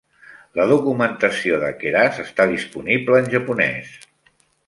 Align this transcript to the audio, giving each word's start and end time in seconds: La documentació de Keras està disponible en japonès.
La 0.59 0.63
documentació 0.69 1.59
de 1.65 1.69
Keras 1.83 2.17
està 2.25 2.49
disponible 2.55 3.23
en 3.25 3.31
japonès. 3.35 3.93